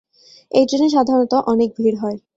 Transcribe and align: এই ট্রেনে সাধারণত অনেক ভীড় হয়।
এই 0.51 0.65
ট্রেনে 0.65 0.87
সাধারণত 0.89 1.33
অনেক 1.47 1.69
ভীড় 1.77 1.97
হয়। 2.03 2.17